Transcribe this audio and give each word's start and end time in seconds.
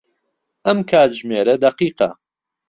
ئەم 0.65 0.79
کاتژمێرە 0.89 1.55
دەقیقە. 1.63 2.09